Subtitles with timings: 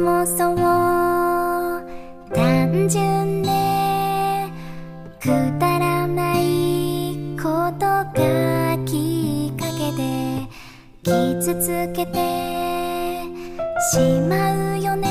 [0.00, 0.56] もそう
[2.34, 3.50] 単純で
[5.20, 5.28] く
[5.58, 10.48] だらないことがきっかけで
[11.02, 12.16] 傷つけて
[13.92, 15.09] しまうよね。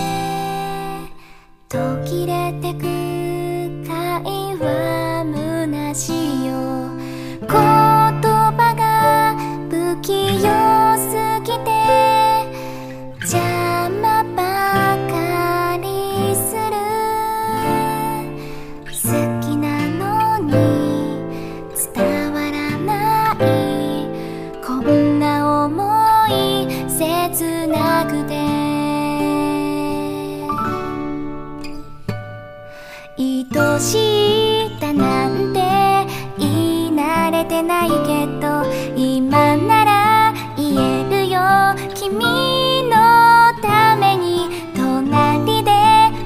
[33.79, 35.61] しいだなんて
[36.37, 41.39] 言い慣れてないけど今なら言えるよ
[41.95, 42.19] 君
[42.89, 45.71] のために隣で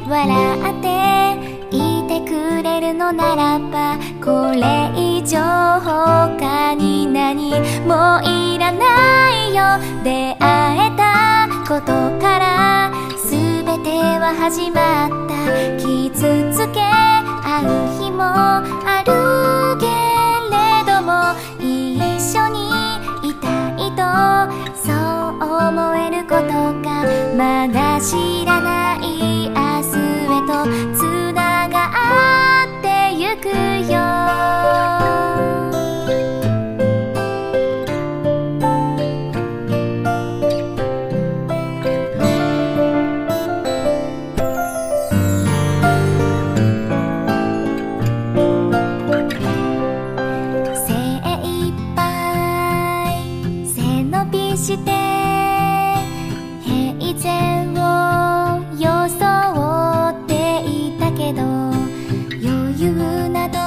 [0.10, 0.28] 笑
[0.72, 5.38] っていてくれるのならばこれ以上
[5.82, 7.52] 他に何
[7.86, 9.64] もいらないよ。
[10.04, 12.92] 出会えたことから
[13.30, 14.83] 全ては始まっ
[18.36, 19.12] ある
[19.80, 19.86] け
[20.52, 22.98] れども一緒に
[23.30, 24.02] いたいと
[24.76, 24.96] そう
[25.68, 26.48] 思えること
[26.82, 26.86] が
[27.38, 28.83] まだ知らない
[54.58, 54.92] して
[56.62, 63.63] 平然を装っていたけど余裕など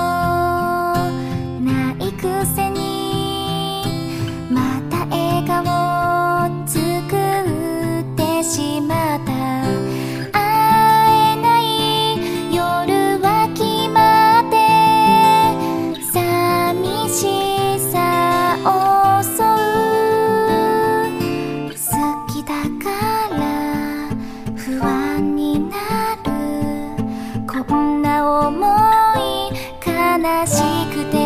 [30.27, 30.61] 悲し
[30.93, 31.17] くて。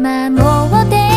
[0.00, 1.13] 守って